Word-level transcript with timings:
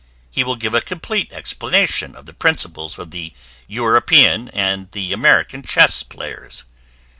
He 0.31 0.43
will 0.43 0.55
give 0.55 0.73
a 0.73 0.81
COMPLETE 0.81 1.31
explanation 1.31 2.13
by 2.13 2.15
illustrations 2.15 2.17
of 2.17 2.25
the 2.25 2.33
PRINCIPLES 2.33 2.97
of 2.97 3.11
the 3.11 3.33
EUROPEAN 3.67 4.49
and 4.49 4.91
the 4.93 5.13
AMERICAN 5.13 5.61
CHESS 5.61 6.01
PLAYERS. 6.01 6.63